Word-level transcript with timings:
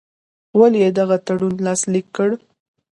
ولي 0.59 0.79
یې 0.83 0.89
دغه 0.99 1.15
تړون 1.25 1.55
لاسلیک 1.65 2.07
کړ. 2.15 2.29